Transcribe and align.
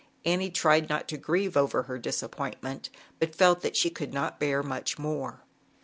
Annie 0.25 0.49
tried 0.49 0.89
not 0.89 1.07
to 1.09 1.17
grieve 1.17 1.55
over 1.55 1.83
her 1.83 1.99
disappointment, 1.99 2.89
but 3.19 3.35
felt 3.35 3.61
that 3.61 3.77
she 3.77 3.91
could 3.91 4.15
not 4.15 4.39
bear 4.39 4.63
much 4.63 4.97
more. 4.97 5.43